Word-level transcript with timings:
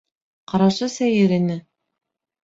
Ҡарашы 0.53 0.87
сәйер 0.93 1.33
ине. 1.37 1.59